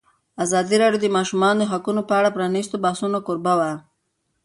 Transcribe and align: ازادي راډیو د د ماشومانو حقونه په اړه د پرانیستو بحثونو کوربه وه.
ازادي 0.43 0.75
راډیو 0.83 1.01
د 1.01 1.03
د 1.11 1.13
ماشومانو 1.17 1.69
حقونه 1.71 2.01
په 2.07 2.13
اړه 2.19 2.29
د 2.31 2.35
پرانیستو 2.37 2.75
بحثونو 2.83 3.17
کوربه 3.27 3.53
وه. 3.59 3.71